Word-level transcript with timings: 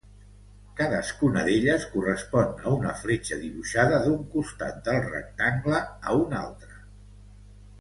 Cadascuna 0.77 1.43
d'elles 1.49 1.83
correspon 1.91 2.65
a 2.69 2.73
una 2.79 2.93
fletxa 3.01 3.39
dibuixada 3.43 4.01
d'un 4.07 4.25
costat 4.37 4.81
del 4.89 4.99
rectangle 5.11 5.83
a 5.91 6.17
un 6.25 6.35
altre. 6.41 6.83